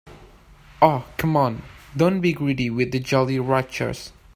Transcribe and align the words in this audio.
Oh, 0.81 1.05
come 1.17 1.37
on, 1.37 1.61
don't 1.95 2.21
be 2.21 2.33
greedy 2.33 2.71
with 2.71 2.91
the 2.91 2.99
Jolly 2.99 3.37
Ranchers. 3.37 4.11